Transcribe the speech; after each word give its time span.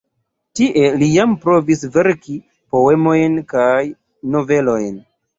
Tie 0.59 0.85
li 1.01 1.09
jam 1.09 1.33
provis 1.43 1.83
verki 1.97 2.37
poemojn 2.75 3.35
kaj 3.53 3.83
novelojn. 4.37 4.97